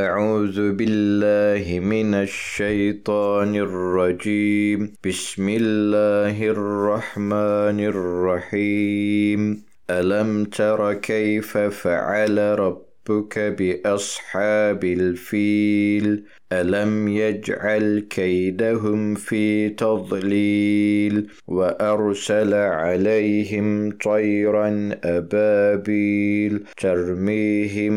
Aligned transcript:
أعوذ 0.00 0.72
بالله 0.72 1.80
من 1.80 2.14
الشيطان 2.14 3.56
الرجيم. 3.56 4.92
بسم 5.06 5.48
الله 5.48 6.42
الرحمن 6.42 7.80
الرحيم. 7.80 9.64
ألم 9.90 10.44
تر 10.44 10.94
كيف 10.94 11.58
فعل 11.58 12.38
ربك 12.38 12.85
بأصحاب 13.38 14.84
الفيل 14.84 16.24
ألم 16.52 17.08
يجعل 17.08 18.06
كيدهم 18.10 19.14
في 19.14 19.68
تضليل؟ 19.68 21.26
وأرسل 21.46 22.54
عليهم 22.54 23.90
طيرا 23.90 24.90
أبابيل 25.04 26.64
ترميهم 26.76 27.96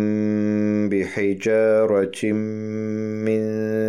بحجارة 0.90 2.26
من 3.26 3.42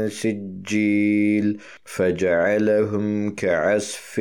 سجيل 0.09 1.59
فجعلهم 1.85 3.35
كعسف 3.35 4.21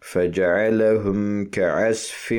فجعلهم 0.00 1.50
كعسف 1.50 2.32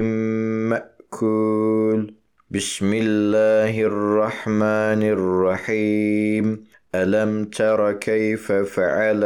مأكول. 0.69 2.15
بسم 2.51 2.93
الله 2.93 3.81
الرحمن 3.81 5.03
الرحيم. 5.03 6.63
ألم 6.95 7.45
تر 7.45 7.93
كيف 7.93 8.51
فعل 8.51 9.23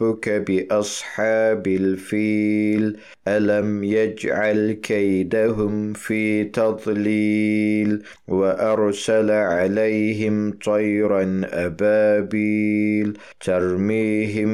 ربك 0.00 0.28
بأصحاب 0.28 1.66
الفيل 1.66 2.96
ألم 3.28 3.84
يجعل 3.84 4.72
كيدهم 4.72 5.92
في 5.92 6.44
تضليل 6.44 8.02
وأرسل 8.28 9.30
عليهم 9.30 10.52
طيرا 10.52 11.42
أبابيل 11.44 13.18
ترميهم 13.40 14.52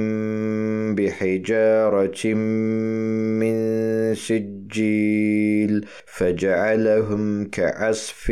بحجارة 0.94 2.34
من 2.34 3.54
سجيل 4.14 5.86
فجعلهم 6.06 7.44
كعسف 7.44 8.30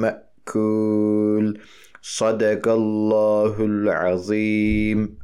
مأكول. 0.00 1.58
صدق 2.02 2.68
الله 2.68 3.64
العظيم. 3.64 5.16